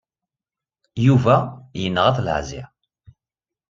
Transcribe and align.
Yuba 1.05 1.35
yenɣa-t 1.81 2.17
leɛziṛ. 2.25 2.69